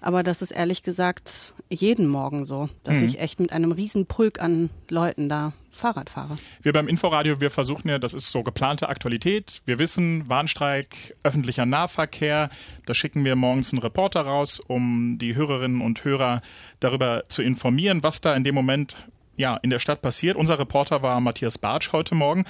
Aber 0.00 0.22
das 0.22 0.42
ist 0.42 0.50
ehrlich 0.50 0.82
gesagt 0.82 1.54
jeden 1.68 2.08
Morgen 2.08 2.44
so, 2.44 2.68
dass 2.84 2.98
mhm. 2.98 3.08
ich 3.08 3.20
echt 3.20 3.38
mit 3.38 3.52
einem 3.52 3.72
riesen 3.72 4.06
Pulk 4.06 4.40
an 4.40 4.70
Leuten 4.88 5.28
da 5.28 5.52
Fahrradfahrer. 5.78 6.38
Wir 6.62 6.72
beim 6.72 6.88
Inforadio, 6.88 7.40
wir 7.40 7.50
versuchen 7.50 7.88
ja, 7.88 7.98
das 7.98 8.14
ist 8.14 8.30
so 8.30 8.42
geplante 8.42 8.88
Aktualität. 8.88 9.62
Wir 9.64 9.78
wissen, 9.78 10.28
Warnstreik, 10.28 11.16
öffentlicher 11.22 11.66
Nahverkehr. 11.66 12.50
Da 12.86 12.94
schicken 12.94 13.24
wir 13.24 13.36
morgens 13.36 13.72
einen 13.72 13.80
Reporter 13.80 14.22
raus, 14.22 14.60
um 14.60 15.18
die 15.18 15.34
Hörerinnen 15.34 15.80
und 15.80 16.04
Hörer 16.04 16.42
darüber 16.80 17.24
zu 17.28 17.42
informieren, 17.42 18.02
was 18.02 18.20
da 18.20 18.34
in 18.34 18.44
dem 18.44 18.54
Moment 18.54 18.96
ja, 19.36 19.56
in 19.56 19.70
der 19.70 19.78
Stadt 19.78 20.02
passiert. 20.02 20.36
Unser 20.36 20.58
Reporter 20.58 21.02
war 21.02 21.20
Matthias 21.20 21.58
Bartsch 21.58 21.92
heute 21.92 22.14
Morgen. 22.14 22.44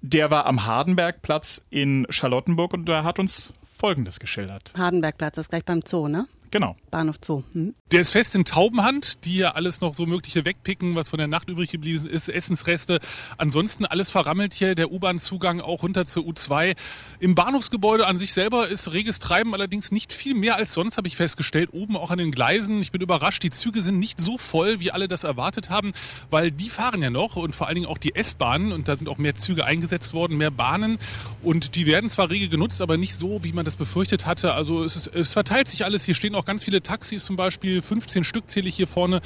Der 0.00 0.30
war 0.30 0.46
am 0.46 0.66
Hardenbergplatz 0.66 1.64
in 1.70 2.06
Charlottenburg 2.08 2.72
und 2.72 2.86
da 2.86 3.04
hat 3.04 3.18
uns 3.18 3.54
Folgendes 3.76 4.20
geschildert. 4.20 4.72
Hardenbergplatz, 4.76 5.36
das 5.36 5.46
ist 5.46 5.50
gleich 5.50 5.64
beim 5.64 5.82
Zoo, 5.84 6.08
ne? 6.08 6.26
Genau. 6.54 6.76
Bahnhof 6.92 7.16
Zoo. 7.20 7.42
Hm. 7.52 7.74
Der 7.90 8.02
ist 8.02 8.10
fest 8.10 8.36
in 8.36 8.44
Taubenhand, 8.44 9.24
die 9.24 9.38
ja 9.38 9.50
alles 9.54 9.80
noch 9.80 9.94
so 9.94 10.06
mögliche 10.06 10.44
wegpicken, 10.44 10.94
was 10.94 11.08
von 11.08 11.18
der 11.18 11.26
Nacht 11.26 11.48
übrig 11.48 11.68
geblieben 11.68 12.06
ist, 12.06 12.28
Essensreste. 12.28 13.00
Ansonsten 13.38 13.84
alles 13.84 14.08
verrammelt 14.08 14.54
hier, 14.54 14.76
der 14.76 14.92
U-Bahn-Zugang 14.92 15.60
auch 15.60 15.82
runter 15.82 16.06
zur 16.06 16.22
U2. 16.22 16.76
Im 17.18 17.34
Bahnhofsgebäude 17.34 18.06
an 18.06 18.20
sich 18.20 18.32
selber 18.32 18.68
ist 18.68 18.92
reges 18.92 19.18
Treiben 19.18 19.52
allerdings 19.52 19.90
nicht 19.90 20.12
viel 20.12 20.34
mehr 20.34 20.54
als 20.54 20.74
sonst, 20.74 20.96
habe 20.96 21.08
ich 21.08 21.16
festgestellt. 21.16 21.70
Oben 21.72 21.96
auch 21.96 22.12
an 22.12 22.18
den 22.18 22.30
Gleisen. 22.30 22.80
Ich 22.82 22.92
bin 22.92 23.00
überrascht, 23.02 23.42
die 23.42 23.50
Züge 23.50 23.82
sind 23.82 23.98
nicht 23.98 24.20
so 24.20 24.38
voll, 24.38 24.78
wie 24.78 24.92
alle 24.92 25.08
das 25.08 25.24
erwartet 25.24 25.70
haben, 25.70 25.90
weil 26.30 26.52
die 26.52 26.70
fahren 26.70 27.02
ja 27.02 27.10
noch 27.10 27.34
und 27.34 27.56
vor 27.56 27.66
allen 27.66 27.74
Dingen 27.74 27.88
auch 27.88 27.98
die 27.98 28.14
S-Bahnen 28.14 28.70
und 28.70 28.86
da 28.86 28.96
sind 28.96 29.08
auch 29.08 29.18
mehr 29.18 29.34
Züge 29.34 29.64
eingesetzt 29.64 30.14
worden, 30.14 30.38
mehr 30.38 30.52
Bahnen 30.52 31.00
und 31.42 31.74
die 31.74 31.86
werden 31.86 32.08
zwar 32.10 32.30
rege 32.30 32.48
genutzt, 32.48 32.80
aber 32.80 32.96
nicht 32.96 33.16
so, 33.16 33.42
wie 33.42 33.52
man 33.52 33.64
das 33.64 33.74
befürchtet 33.74 34.24
hatte. 34.24 34.54
Also 34.54 34.84
es, 34.84 34.94
ist, 34.94 35.08
es 35.08 35.32
verteilt 35.32 35.66
sich 35.66 35.84
alles. 35.84 36.04
Hier 36.04 36.14
stehen 36.14 36.36
auch 36.36 36.43
ganz 36.44 36.64
viele 36.64 36.82
Taxis 36.82 37.24
zum 37.24 37.36
Beispiel, 37.36 37.82
15 37.82 38.24
Stück 38.24 38.50
zähle 38.50 38.68
ich 38.68 38.76
hier 38.76 38.86
vorne, 38.86 39.20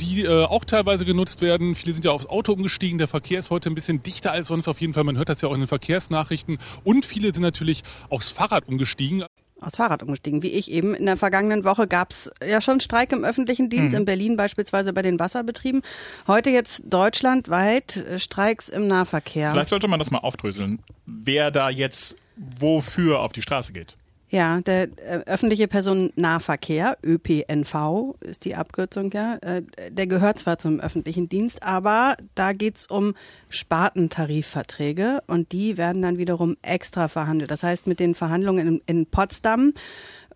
die 0.00 0.22
äh, 0.22 0.44
auch 0.44 0.64
teilweise 0.64 1.04
genutzt 1.04 1.42
werden. 1.42 1.74
Viele 1.74 1.92
sind 1.92 2.04
ja 2.04 2.10
aufs 2.10 2.26
Auto 2.26 2.52
umgestiegen. 2.52 2.98
Der 2.98 3.08
Verkehr 3.08 3.38
ist 3.38 3.50
heute 3.50 3.70
ein 3.70 3.74
bisschen 3.74 4.02
dichter 4.02 4.32
als 4.32 4.48
sonst 4.48 4.68
auf 4.68 4.80
jeden 4.80 4.94
Fall. 4.94 5.04
Man 5.04 5.16
hört 5.16 5.28
das 5.28 5.40
ja 5.40 5.48
auch 5.48 5.54
in 5.54 5.60
den 5.60 5.68
Verkehrsnachrichten. 5.68 6.58
Und 6.84 7.04
viele 7.04 7.32
sind 7.32 7.42
natürlich 7.42 7.82
aufs 8.08 8.30
Fahrrad 8.30 8.68
umgestiegen. 8.68 9.24
Aufs 9.60 9.76
Fahrrad 9.76 10.02
umgestiegen, 10.02 10.42
wie 10.42 10.50
ich 10.50 10.70
eben. 10.70 10.94
In 10.94 11.06
der 11.06 11.16
vergangenen 11.16 11.64
Woche 11.64 11.88
gab 11.88 12.12
es 12.12 12.30
ja 12.46 12.60
schon 12.60 12.78
Streik 12.80 13.10
im 13.10 13.24
öffentlichen 13.24 13.68
Dienst, 13.68 13.92
mhm. 13.92 14.00
in 14.00 14.04
Berlin 14.04 14.36
beispielsweise 14.36 14.92
bei 14.92 15.02
den 15.02 15.18
Wasserbetrieben. 15.18 15.82
Heute 16.28 16.50
jetzt 16.50 16.82
deutschlandweit 16.86 17.96
äh, 17.96 18.18
Streiks 18.20 18.68
im 18.68 18.86
Nahverkehr. 18.86 19.50
Vielleicht 19.50 19.70
sollte 19.70 19.88
man 19.88 19.98
das 19.98 20.10
mal 20.10 20.18
aufdröseln, 20.18 20.78
wer 21.06 21.50
da 21.50 21.70
jetzt 21.70 22.16
wofür 22.36 23.20
auf 23.20 23.32
die 23.32 23.42
Straße 23.42 23.72
geht. 23.72 23.96
Ja, 24.30 24.60
der 24.60 24.88
äh, 24.98 25.22
öffentliche 25.26 25.68
Personennahverkehr, 25.68 26.98
ÖPNV 27.02 28.14
ist 28.20 28.44
die 28.44 28.56
Abkürzung, 28.56 29.10
ja, 29.12 29.36
äh, 29.40 29.62
der 29.90 30.06
gehört 30.06 30.38
zwar 30.38 30.58
zum 30.58 30.80
öffentlichen 30.80 31.30
Dienst, 31.30 31.62
aber 31.62 32.16
da 32.34 32.52
geht's 32.52 32.86
um 32.86 33.14
Spartentarifverträge 33.48 35.22
und 35.26 35.52
die 35.52 35.78
werden 35.78 36.02
dann 36.02 36.18
wiederum 36.18 36.56
extra 36.60 37.08
verhandelt. 37.08 37.50
Das 37.50 37.62
heißt, 37.62 37.86
mit 37.86 38.00
den 38.00 38.14
Verhandlungen 38.14 38.68
in, 38.68 38.82
in 38.86 39.06
Potsdam 39.06 39.72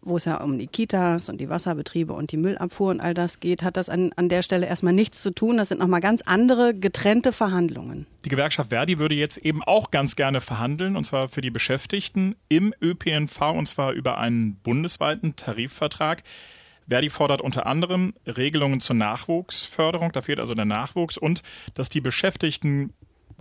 wo 0.02 0.16
es 0.16 0.24
ja 0.24 0.42
um 0.42 0.58
die 0.58 0.66
Kitas 0.66 1.28
und 1.28 1.40
die 1.40 1.48
Wasserbetriebe 1.48 2.12
und 2.12 2.32
die 2.32 2.36
Müllabfuhr 2.36 2.90
und 2.90 3.00
all 3.00 3.14
das 3.14 3.40
geht, 3.40 3.62
hat 3.62 3.76
das 3.76 3.88
an, 3.88 4.12
an 4.16 4.28
der 4.28 4.42
Stelle 4.42 4.66
erstmal 4.66 4.92
nichts 4.92 5.22
zu 5.22 5.30
tun. 5.32 5.56
Das 5.56 5.68
sind 5.68 5.78
nochmal 5.78 6.00
ganz 6.00 6.22
andere, 6.22 6.74
getrennte 6.74 7.32
Verhandlungen. 7.32 8.06
Die 8.24 8.28
Gewerkschaft 8.28 8.70
Verdi 8.70 8.98
würde 8.98 9.14
jetzt 9.14 9.38
eben 9.38 9.62
auch 9.62 9.90
ganz 9.90 10.16
gerne 10.16 10.40
verhandeln, 10.40 10.96
und 10.96 11.04
zwar 11.04 11.28
für 11.28 11.40
die 11.40 11.50
Beschäftigten 11.50 12.34
im 12.48 12.74
ÖPNV, 12.82 13.40
und 13.52 13.66
zwar 13.66 13.92
über 13.92 14.18
einen 14.18 14.56
bundesweiten 14.56 15.36
Tarifvertrag. 15.36 16.22
Verdi 16.88 17.10
fordert 17.10 17.40
unter 17.40 17.66
anderem 17.66 18.14
Regelungen 18.26 18.80
zur 18.80 18.96
Nachwuchsförderung, 18.96 20.12
da 20.12 20.22
fehlt 20.22 20.40
also 20.40 20.54
der 20.54 20.64
Nachwuchs, 20.64 21.16
und 21.16 21.42
dass 21.74 21.88
die 21.88 22.00
Beschäftigten 22.00 22.92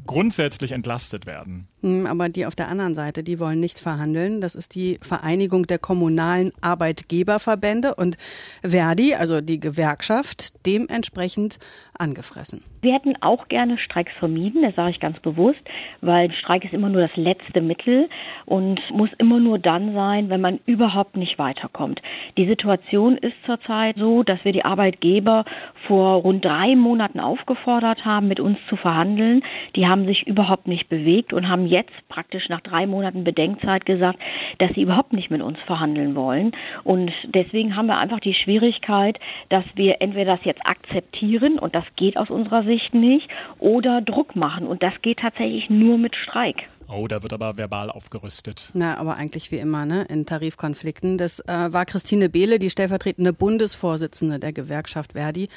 grundsätzlich 0.05 0.71
entlastet 0.71 1.25
werden. 1.25 1.67
Hm, 1.81 2.05
aber 2.05 2.29
die 2.29 2.45
auf 2.45 2.55
der 2.55 2.67
anderen 2.67 2.95
Seite, 2.95 3.23
die 3.23 3.39
wollen 3.39 3.59
nicht 3.59 3.79
verhandeln. 3.79 4.41
Das 4.41 4.55
ist 4.55 4.75
die 4.75 4.99
Vereinigung 5.01 5.67
der 5.67 5.79
kommunalen 5.79 6.51
Arbeitgeberverbände 6.61 7.95
und 7.95 8.17
Verdi, 8.61 9.15
also 9.15 9.41
die 9.41 9.59
Gewerkschaft, 9.59 10.65
dementsprechend 10.65 11.59
angefressen. 11.97 12.63
Wir 12.81 12.93
hätten 12.93 13.15
auch 13.21 13.47
gerne 13.47 13.77
Streiks 13.77 14.11
vermieden, 14.17 14.63
das 14.63 14.75
sage 14.75 14.91
ich 14.91 14.99
ganz 14.99 15.19
bewusst, 15.19 15.61
weil 16.01 16.31
Streik 16.33 16.65
ist 16.65 16.73
immer 16.73 16.89
nur 16.89 17.01
das 17.01 17.15
letzte 17.15 17.61
Mittel 17.61 18.09
und 18.45 18.79
muss 18.91 19.09
immer 19.19 19.39
nur 19.39 19.59
dann 19.59 19.93
sein, 19.93 20.29
wenn 20.29 20.41
man 20.41 20.59
überhaupt 20.65 21.15
nicht 21.15 21.37
weiterkommt. 21.37 22.01
Die 22.37 22.47
Situation 22.47 23.17
ist 23.17 23.35
zurzeit 23.45 23.97
so, 23.97 24.23
dass 24.23 24.43
wir 24.43 24.51
die 24.51 24.65
Arbeitgeber 24.65 25.45
vor 25.87 26.21
rund 26.21 26.43
drei 26.43 26.75
Monaten 26.75 27.19
aufgefordert 27.19 28.03
haben, 28.03 28.27
mit 28.27 28.39
uns 28.39 28.57
zu 28.67 28.75
verhandeln. 28.75 29.43
Die 29.75 29.85
haben 29.91 30.05
sich 30.05 30.25
überhaupt 30.25 30.67
nicht 30.67 30.89
bewegt 30.89 31.33
und 31.33 31.47
haben 31.47 31.67
jetzt 31.67 31.91
praktisch 32.09 32.49
nach 32.49 32.61
drei 32.61 32.87
Monaten 32.87 33.23
Bedenkzeit 33.23 33.85
gesagt, 33.85 34.19
dass 34.57 34.71
sie 34.73 34.81
überhaupt 34.81 35.13
nicht 35.13 35.29
mit 35.29 35.41
uns 35.41 35.59
verhandeln 35.67 36.15
wollen. 36.15 36.53
Und 36.83 37.11
deswegen 37.25 37.75
haben 37.75 37.87
wir 37.87 37.97
einfach 37.97 38.21
die 38.21 38.33
Schwierigkeit, 38.33 39.19
dass 39.49 39.65
wir 39.75 40.01
entweder 40.01 40.37
das 40.37 40.45
jetzt 40.45 40.65
akzeptieren 40.65 41.59
und 41.59 41.75
das 41.75 41.83
geht 41.97 42.17
aus 42.17 42.29
unserer 42.29 42.63
Sicht 42.63 42.93
nicht, 42.93 43.27
oder 43.59 44.01
Druck 44.01 44.35
machen. 44.35 44.65
Und 44.65 44.81
das 44.81 44.93
geht 45.01 45.19
tatsächlich 45.19 45.69
nur 45.69 45.97
mit 45.97 46.15
Streik. 46.15 46.67
Oh, 46.91 47.07
da 47.07 47.23
wird 47.23 47.31
aber 47.31 47.57
verbal 47.57 47.89
aufgerüstet. 47.89 48.69
Na, 48.73 48.97
aber 48.97 49.15
eigentlich 49.15 49.51
wie 49.51 49.57
immer, 49.57 49.85
ne, 49.85 50.03
in 50.09 50.25
Tarifkonflikten. 50.25 51.17
Das 51.17 51.39
äh, 51.39 51.45
war 51.47 51.85
Christine 51.85 52.27
Behle, 52.27 52.59
die 52.59 52.69
stellvertretende 52.69 53.31
Bundesvorsitzende 53.31 54.39
der 54.39 54.51
Gewerkschaft 54.51 55.13
Verdi. 55.13 55.47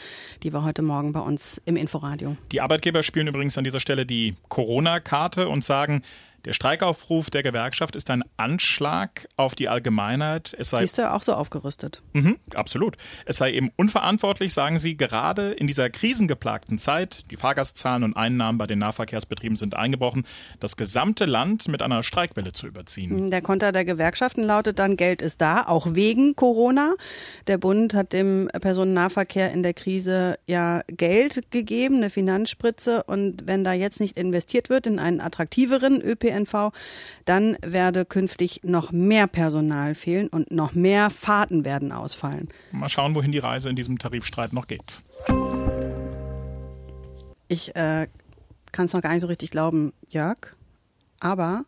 Die 0.44 0.52
war 0.52 0.62
heute 0.62 0.82
Morgen 0.82 1.12
bei 1.12 1.20
uns 1.20 1.60
im 1.64 1.76
Inforadio. 1.76 2.36
Die 2.52 2.60
Arbeitgeber 2.60 3.02
spielen 3.02 3.26
übrigens 3.26 3.58
an 3.58 3.64
dieser 3.64 3.80
Stelle 3.80 4.06
die 4.06 4.36
Corona-Karte 4.48 5.48
und 5.48 5.64
sagen, 5.64 6.02
der 6.44 6.52
Streikaufruf 6.52 7.30
der 7.30 7.42
Gewerkschaft 7.42 7.96
ist 7.96 8.10
ein 8.10 8.22
Anschlag 8.36 9.26
auf 9.36 9.54
die 9.54 9.68
Allgemeinheit. 9.68 10.54
Es 10.58 10.70
sei 10.70 10.82
Siehst 10.82 10.98
du 10.98 11.10
auch 11.10 11.22
so 11.22 11.32
aufgerüstet? 11.32 12.02
Mhm, 12.12 12.36
absolut. 12.54 12.96
Es 13.24 13.38
sei 13.38 13.52
eben 13.52 13.70
unverantwortlich, 13.76 14.52
sagen 14.52 14.78
sie, 14.78 14.96
gerade 14.96 15.52
in 15.52 15.66
dieser 15.66 15.88
krisengeplagten 15.88 16.78
Zeit. 16.78 17.24
Die 17.30 17.36
Fahrgastzahlen 17.36 18.04
und 18.04 18.16
Einnahmen 18.16 18.58
bei 18.58 18.66
den 18.66 18.78
Nahverkehrsbetrieben 18.78 19.56
sind 19.56 19.74
eingebrochen. 19.74 20.26
Das 20.60 20.76
gesamte 20.76 21.24
Land 21.24 21.68
mit 21.68 21.82
einer 21.82 22.02
Streikwelle 22.02 22.52
zu 22.52 22.66
überziehen. 22.66 23.30
Der 23.30 23.40
Konter 23.40 23.72
der 23.72 23.86
Gewerkschaften 23.86 24.42
lautet 24.42 24.78
dann, 24.78 24.96
Geld 24.96 25.22
ist 25.22 25.40
da, 25.40 25.66
auch 25.66 25.94
wegen 25.94 26.36
Corona. 26.36 26.94
Der 27.46 27.56
Bund 27.56 27.94
hat 27.94 28.12
dem 28.12 28.50
Personennahverkehr 28.60 29.50
in 29.50 29.62
der 29.62 29.72
Krise 29.72 30.38
ja 30.46 30.82
Geld 30.88 31.50
gegeben, 31.50 31.96
eine 31.96 32.10
Finanzspritze. 32.10 33.04
Und 33.04 33.46
wenn 33.46 33.64
da 33.64 33.72
jetzt 33.72 34.00
nicht 34.00 34.18
investiert 34.18 34.68
wird 34.68 34.86
in 34.86 34.98
einen 34.98 35.20
attraktiveren 35.20 36.02
ÖPNV, 36.02 36.33
ÖPNV, 36.34 36.72
dann 37.24 37.56
werde 37.62 38.04
künftig 38.04 38.60
noch 38.64 38.92
mehr 38.92 39.26
Personal 39.26 39.94
fehlen 39.94 40.28
und 40.28 40.50
noch 40.50 40.74
mehr 40.74 41.10
Fahrten 41.10 41.64
werden 41.64 41.92
ausfallen. 41.92 42.48
Mal 42.72 42.88
schauen, 42.88 43.14
wohin 43.14 43.32
die 43.32 43.38
Reise 43.38 43.70
in 43.70 43.76
diesem 43.76 43.98
Tarifstreit 43.98 44.52
noch 44.52 44.66
geht. 44.66 45.02
Ich 47.48 47.74
äh, 47.76 48.08
kann 48.72 48.86
es 48.86 48.92
noch 48.92 49.02
gar 49.02 49.12
nicht 49.12 49.22
so 49.22 49.28
richtig 49.28 49.50
glauben, 49.50 49.92
Jörg, 50.08 50.56
aber 51.20 51.64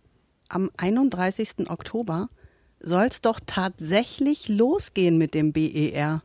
am 0.49 0.71
31. 0.77 1.69
Oktober 1.71 2.29
soll 2.81 3.07
es 3.07 3.21
doch 3.21 3.41
tatsächlich 3.45 4.49
losgehen 4.49 5.19
mit 5.19 5.35
dem 5.35 5.53
BER. 5.53 6.23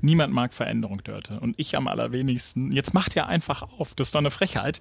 Niemand 0.00 0.32
mag 0.32 0.52
Veränderung, 0.52 1.02
Dörte. 1.02 1.40
Und 1.40 1.54
ich 1.58 1.76
am 1.76 1.88
allerwenigsten. 1.88 2.70
Jetzt 2.70 2.92
macht 2.92 3.14
ja 3.14 3.26
einfach 3.26 3.62
auf. 3.62 3.94
Das 3.94 4.08
ist 4.08 4.14
doch 4.14 4.20
eine 4.20 4.30
Frechheit. 4.30 4.80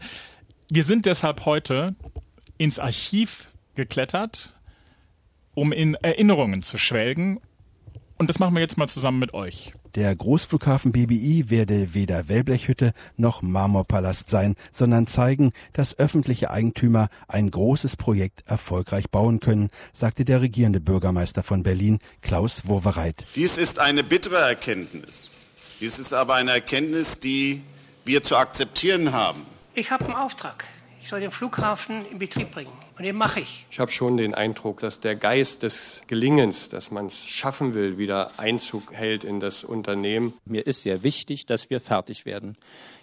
Wir 0.70 0.84
sind 0.84 1.06
deshalb 1.06 1.46
heute 1.46 1.96
ins 2.58 2.80
Archiv 2.80 3.50
geklettert, 3.76 4.54
um 5.54 5.72
in 5.72 5.96
Erinnerungen 5.96 6.62
zu 6.62 6.78
schwelgen. 6.78 7.40
Und 8.18 8.30
das 8.30 8.40
machen 8.40 8.56
wir 8.56 8.62
jetzt 8.62 8.78
mal 8.78 8.88
zusammen 8.88 9.20
mit 9.20 9.34
euch. 9.34 9.74
Der 9.96 10.14
Großflughafen 10.14 10.92
BBI 10.92 11.50
werde 11.50 11.94
weder 11.94 12.28
Wellblechhütte 12.28 12.92
noch 13.16 13.42
Marmorpalast 13.42 14.30
sein, 14.30 14.56
sondern 14.72 15.08
zeigen, 15.08 15.54
dass 15.72 15.98
öffentliche 15.98 16.52
Eigentümer 16.52 17.08
ein 17.30 17.50
großes 17.50 17.96
Projekt 17.96 18.44
erfolgreich 18.46 19.10
bauen 19.10 19.40
können, 19.40 19.70
sagte 19.94 20.26
der 20.26 20.42
regierende 20.42 20.82
Bürgermeister 20.82 21.44
von 21.44 21.64
Berlin, 21.64 22.00
Klaus 22.22 22.68
Wowereit. 22.68 23.26
Dies 23.36 23.58
ist 23.58 23.80
eine 23.80 24.04
bittere 24.04 24.38
Erkenntnis. 24.38 25.32
Dies 25.80 25.98
ist 25.98 26.14
aber 26.14 26.36
eine 26.36 26.52
Erkenntnis, 26.52 27.20
die 27.20 27.62
wir 28.04 28.22
zu 28.22 28.36
akzeptieren 28.36 29.14
haben. 29.14 29.42
Ich 29.76 29.92
habe 29.92 30.06
einen 30.06 30.16
Auftrag. 30.16 30.66
Ich 31.06 31.12
soll 31.12 31.20
den 31.20 31.30
Flughafen 31.30 32.04
in 32.12 32.18
Betrieb 32.18 32.50
bringen. 32.50 32.72
Und 32.98 33.06
den 33.06 33.16
mache 33.16 33.40
ich. 33.40 33.68
Ich 33.70 33.80
habe 33.80 33.92
schon 33.92 34.18
den 34.18 34.34
Eindruck, 34.34 34.80
dass 34.80 35.02
der 35.02 35.16
Geist 35.16 35.62
des 35.62 36.02
Gelingens, 36.08 36.70
dass 36.70 36.90
man 36.90 37.06
es 37.06 37.24
schaffen 37.24 37.76
will, 37.76 38.00
wieder 38.00 38.32
Einzug 38.40 38.92
hält 38.92 39.24
in 39.24 39.40
das 39.40 39.64
Unternehmen. 39.64 40.34
Mir 40.46 40.66
ist 40.66 40.82
sehr 40.82 41.04
wichtig, 41.04 41.46
dass 41.46 41.70
wir 41.70 41.80
fertig 41.80 42.26
werden. 42.26 42.58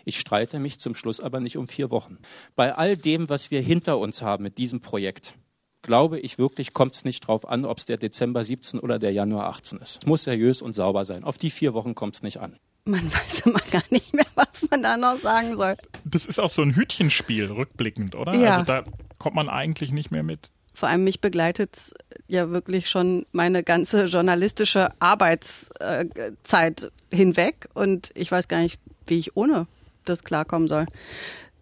Ich 0.04 0.18
streite 0.18 0.59
mich 0.59 0.80
zum 0.80 0.97
Schluss 0.97 1.21
aber 1.21 1.38
nicht 1.38 1.56
um 1.56 1.68
vier 1.68 1.92
Wochen. 1.92 2.18
Bei 2.56 2.75
all 2.75 2.97
dem, 2.97 3.28
was 3.28 3.52
wir 3.52 3.61
hinter 3.61 3.99
uns 3.99 4.21
haben 4.21 4.42
mit 4.42 4.59
diesem 4.59 4.80
Projekt, 4.80 5.35
glaube 5.82 6.18
ich 6.18 6.38
wirklich, 6.38 6.73
kommt 6.73 6.97
es 6.97 7.04
nicht 7.04 7.23
darauf 7.23 7.49
an, 7.49 7.64
ob 7.64 7.78
es 7.78 7.85
der 7.85 7.99
Dezember 7.99 8.44
17 8.44 8.80
oder 8.80 8.99
der 8.99 9.12
Januar 9.12 9.47
18 9.47 9.78
ist. 9.78 10.00
Es 10.00 10.06
muss 10.06 10.25
seriös 10.25 10.61
und 10.61 10.75
sauber 10.75 11.04
sein. 11.04 11.23
Auf 11.23 11.38
die 11.38 11.50
vier 11.50 11.73
Wochen 11.73 11.94
kommt 11.94 12.16
es 12.16 12.25
nicht 12.25 12.38
an. 12.38 12.59
Man 12.85 13.12
weiß 13.14 13.47
immer 13.47 13.61
gar 13.71 13.85
nicht 13.90 14.12
mehr, 14.12 14.26
was 14.35 14.68
man 14.68 14.82
da 14.82 14.97
noch 14.97 15.18
sagen 15.18 15.54
soll. 15.54 15.76
Das 16.12 16.26
ist 16.26 16.38
auch 16.38 16.49
so 16.49 16.62
ein 16.62 16.76
Hütchenspiel, 16.76 17.50
rückblickend, 17.50 18.14
oder? 18.14 18.35
Ja. 18.35 18.52
Also 18.52 18.64
da 18.64 18.85
kommt 19.19 19.35
man 19.35 19.49
eigentlich 19.49 19.90
nicht 19.90 20.12
mehr 20.12 20.23
mit. 20.23 20.50
Vor 20.75 20.88
allem 20.88 21.04
mich 21.04 21.21
begleitet 21.21 21.92
ja 22.28 22.50
wirklich 22.50 22.88
schon 22.88 23.26
meine 23.33 23.62
ganze 23.62 24.07
journalistische 24.07 24.90
Arbeitszeit 25.00 26.92
hinweg 27.12 27.69
und 27.75 28.11
ich 28.14 28.33
weiß 28.33 28.49
gar 28.49 28.61
nicht, 28.61 28.81
wie 29.07 29.19
ich 29.19 29.37
ohne 29.37 29.66
das 30.04 30.25
klarkommen 30.25 30.69
soll. 30.69 30.87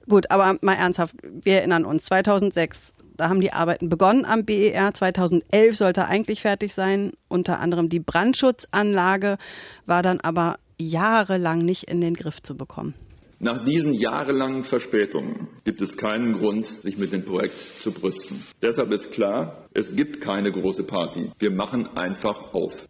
Gut, 0.08 0.30
aber 0.30 0.58
mal 0.62 0.74
ernsthaft, 0.74 1.14
wir 1.22 1.54
erinnern 1.54 1.84
uns, 1.84 2.04
2006, 2.04 2.94
da 3.16 3.28
haben 3.28 3.40
die 3.40 3.52
Arbeiten 3.52 3.88
begonnen 3.88 4.24
am 4.24 4.44
BER, 4.44 4.94
2011 4.94 5.76
sollte 5.76 6.06
eigentlich 6.06 6.40
fertig 6.40 6.72
sein, 6.72 7.12
unter 7.28 7.60
anderem 7.60 7.88
die 7.88 8.00
Brandschutzanlage 8.00 9.38
war 9.86 10.02
dann 10.02 10.20
aber 10.20 10.58
jahrelang 10.78 11.64
nicht 11.64 11.84
in 11.90 12.00
den 12.00 12.14
Griff 12.14 12.42
zu 12.42 12.56
bekommen. 12.56 12.94
Nach 13.42 13.64
diesen 13.64 13.94
jahrelangen 13.94 14.64
Verspätungen 14.64 15.48
gibt 15.64 15.80
es 15.80 15.96
keinen 15.96 16.34
Grund, 16.34 16.82
sich 16.82 16.98
mit 16.98 17.14
dem 17.14 17.24
Projekt 17.24 17.58
zu 17.58 17.90
brüsten. 17.90 18.44
Deshalb 18.60 18.92
ist 18.92 19.12
klar, 19.12 19.66
es 19.72 19.96
gibt 19.96 20.20
keine 20.20 20.52
große 20.52 20.84
Party. 20.84 21.30
Wir 21.38 21.50
machen 21.50 21.86
einfach 21.96 22.52
auf. 22.52 22.86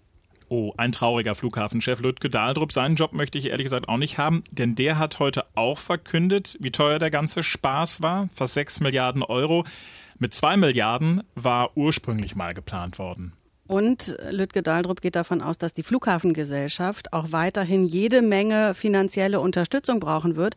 Oh, 0.49 0.73
ein 0.77 0.91
trauriger 0.91 1.37
Flughafenchef 1.37 2.01
Lütke 2.01 2.31
Dahldrup. 2.31 2.73
Seinen 2.73 2.97
Job 2.97 3.13
möchte 3.13 3.39
ich 3.39 3.51
ehrlich 3.51 3.67
gesagt 3.67 3.89
auch 3.89 3.97
nicht 3.99 4.19
haben, 4.19 4.43
denn 4.51 4.75
der 4.75 4.99
hat 4.99 5.21
heute 5.21 5.45
auch 5.55 5.79
verkündet, 5.79 6.57
wie 6.59 6.73
teuer 6.73 6.99
der 6.99 7.13
ganze 7.13 7.45
Spaß 7.45 8.03
war. 8.03 8.29
Fast 8.35 8.55
sechs 8.55 8.81
Milliarden 8.81 9.23
Euro. 9.23 9.65
Mit 10.19 10.35
zwei 10.35 10.57
Milliarden 10.57 11.23
war 11.37 11.77
ursprünglich 11.77 12.35
mal 12.35 12.55
geplant 12.55 12.99
worden. 12.99 13.35
Und 13.71 14.17
Lütke 14.33 14.65
Dahldrup 14.65 15.01
geht 15.01 15.15
davon 15.15 15.41
aus, 15.41 15.57
dass 15.57 15.73
die 15.73 15.85
Flughafengesellschaft 15.85 17.13
auch 17.13 17.31
weiterhin 17.31 17.87
jede 17.87 18.21
Menge 18.21 18.75
finanzielle 18.75 19.39
Unterstützung 19.39 20.01
brauchen 20.01 20.35
wird, 20.35 20.57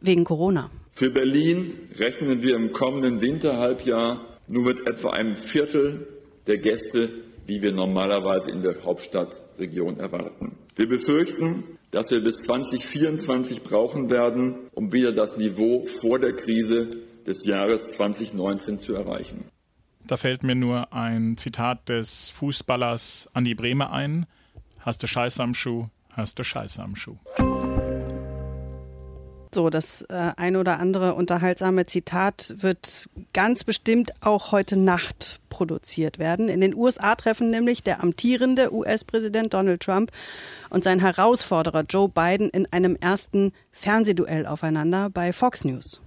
wegen 0.00 0.22
Corona. 0.22 0.70
Für 0.92 1.10
Berlin 1.10 1.74
rechnen 1.98 2.42
wir 2.42 2.54
im 2.54 2.72
kommenden 2.72 3.20
Winterhalbjahr 3.20 4.38
nur 4.46 4.62
mit 4.62 4.86
etwa 4.86 5.10
einem 5.10 5.34
Viertel 5.34 6.06
der 6.46 6.58
Gäste, 6.58 7.10
wie 7.44 7.60
wir 7.60 7.72
normalerweise 7.72 8.52
in 8.52 8.62
der 8.62 8.84
Hauptstadtregion 8.84 9.98
erwarten. 9.98 10.52
Wir 10.76 10.88
befürchten, 10.88 11.64
dass 11.90 12.12
wir 12.12 12.22
bis 12.22 12.42
2024 12.42 13.62
brauchen 13.62 14.10
werden, 14.10 14.70
um 14.74 14.92
wieder 14.92 15.10
das 15.10 15.36
Niveau 15.36 15.84
vor 16.00 16.20
der 16.20 16.34
Krise 16.36 16.98
des 17.26 17.44
Jahres 17.46 17.90
2019 17.96 18.78
zu 18.78 18.94
erreichen. 18.94 19.44
Da 20.06 20.18
fällt 20.18 20.42
mir 20.42 20.54
nur 20.54 20.92
ein 20.92 21.38
Zitat 21.38 21.88
des 21.88 22.28
Fußballers 22.30 23.30
Andi 23.32 23.54
Brehme 23.54 23.90
ein. 23.90 24.26
Hast 24.80 25.02
du 25.02 25.06
Scheiße 25.06 25.42
am 25.42 25.54
Schuh, 25.54 25.88
hast 26.10 26.38
du 26.38 26.44
Scheiße 26.44 26.82
am 26.82 26.94
Schuh. 26.94 27.16
So, 29.54 29.70
das 29.70 30.02
äh, 30.02 30.32
ein 30.36 30.56
oder 30.56 30.78
andere 30.80 31.14
unterhaltsame 31.14 31.86
Zitat 31.86 32.54
wird 32.58 33.08
ganz 33.32 33.64
bestimmt 33.64 34.12
auch 34.20 34.52
heute 34.52 34.76
Nacht 34.76 35.40
produziert 35.48 36.18
werden. 36.18 36.48
In 36.48 36.60
den 36.60 36.74
USA 36.74 37.14
treffen 37.14 37.50
nämlich 37.50 37.82
der 37.84 38.02
amtierende 38.02 38.74
US-Präsident 38.74 39.54
Donald 39.54 39.80
Trump 39.80 40.10
und 40.70 40.84
sein 40.84 41.00
Herausforderer 41.00 41.84
Joe 41.88 42.08
Biden 42.08 42.50
in 42.50 42.70
einem 42.72 42.96
ersten 42.96 43.52
Fernsehduell 43.70 44.46
aufeinander 44.46 45.08
bei 45.08 45.32
Fox 45.32 45.64
News. 45.64 46.02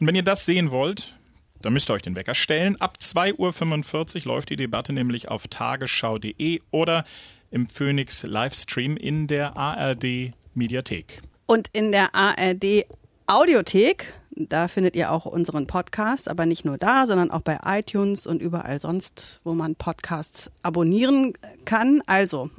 Und 0.00 0.08
wenn 0.08 0.16
ihr 0.16 0.24
das 0.24 0.44
sehen 0.44 0.72
wollt, 0.72 1.17
dann 1.62 1.72
müsst 1.72 1.90
ihr 1.90 1.94
euch 1.94 2.02
den 2.02 2.16
Wecker 2.16 2.34
stellen. 2.34 2.80
Ab 2.80 2.98
2.45 3.00 4.26
Uhr 4.26 4.32
läuft 4.32 4.50
die 4.50 4.56
Debatte 4.56 4.92
nämlich 4.92 5.28
auf 5.28 5.48
tagesschau.de 5.48 6.60
oder 6.70 7.04
im 7.50 7.66
Phoenix 7.66 8.22
Livestream 8.22 8.96
in 8.96 9.26
der 9.26 9.56
ARD 9.56 10.32
Mediathek. 10.54 11.22
Und 11.46 11.68
in 11.72 11.92
der 11.92 12.14
ARD 12.14 12.84
Audiothek, 13.26 14.14
da 14.30 14.68
findet 14.68 14.96
ihr 14.96 15.10
auch 15.10 15.26
unseren 15.26 15.66
Podcast, 15.66 16.28
aber 16.28 16.46
nicht 16.46 16.64
nur 16.64 16.78
da, 16.78 17.06
sondern 17.06 17.30
auch 17.30 17.42
bei 17.42 17.58
iTunes 17.64 18.26
und 18.26 18.40
überall 18.40 18.80
sonst, 18.80 19.40
wo 19.44 19.54
man 19.54 19.74
Podcasts 19.74 20.50
abonnieren 20.62 21.32
kann. 21.64 22.02
Also 22.06 22.50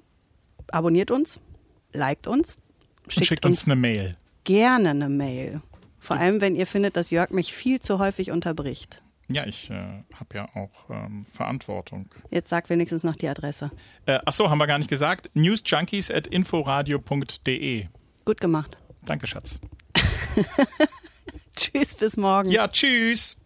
abonniert 0.71 1.11
uns, 1.11 1.39
liked 1.93 2.27
uns, 2.27 2.57
schickt, 3.07 3.27
schickt 3.27 3.45
uns, 3.45 3.59
uns 3.59 3.67
eine 3.67 3.75
Mail. 3.75 4.13
Gerne 4.43 4.89
eine 4.89 5.09
Mail. 5.09 5.61
Vor 5.99 6.17
allem, 6.17 6.41
wenn 6.41 6.55
ihr 6.55 6.67
findet, 6.67 6.95
dass 6.95 7.11
Jörg 7.11 7.31
mich 7.31 7.53
viel 7.53 7.79
zu 7.79 7.99
häufig 7.99 8.31
unterbricht. 8.31 9.01
Ja, 9.31 9.45
ich 9.45 9.69
äh, 9.69 9.75
habe 10.15 10.35
ja 10.35 10.49
auch 10.55 10.89
ähm, 10.89 11.25
Verantwortung. 11.31 12.09
Jetzt 12.31 12.49
sag 12.49 12.69
wenigstens 12.69 13.03
noch 13.03 13.15
die 13.15 13.27
Adresse. 13.27 13.69
Äh, 14.07 14.19
ach 14.25 14.33
so, 14.33 14.49
haben 14.49 14.57
wir 14.57 14.65
gar 14.65 14.79
nicht 14.79 14.89
gesagt. 14.89 15.29
Newsjunkies 15.35 16.09
at 16.09 16.25
inforadio.de. 16.27 17.85
Gut 18.25 18.41
gemacht. 18.41 18.77
Danke, 19.05 19.27
Schatz. 19.27 19.59
tschüss, 21.55 21.95
bis 21.95 22.17
morgen. 22.17 22.49
Ja, 22.49 22.67
tschüss. 22.67 23.39